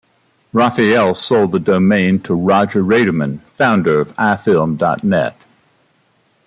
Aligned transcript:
Raphael 0.51 1.13
sold 1.13 1.51
the 1.51 1.59
domain 1.59 2.21
to 2.21 2.33
Rodger 2.33 2.81
Raderman, 2.81 3.39
founder 3.55 3.99
of 4.01 4.15
iFilm 4.15 4.75
dot 4.79 5.03
net. 5.03 5.45